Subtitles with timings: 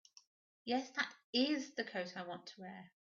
[0.65, 2.91] Yes, that IS the coat I want to wear.